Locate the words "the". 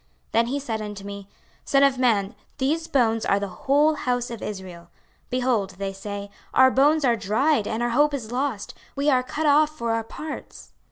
3.39-3.47